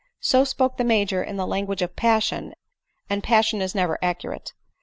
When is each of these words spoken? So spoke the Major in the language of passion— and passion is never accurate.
So 0.19 0.43
spoke 0.43 0.77
the 0.77 0.83
Major 0.83 1.21
in 1.21 1.35
the 1.37 1.45
language 1.45 1.83
of 1.83 1.95
passion— 1.95 2.55
and 3.07 3.21
passion 3.23 3.61
is 3.61 3.75
never 3.75 3.99
accurate. 4.03 4.53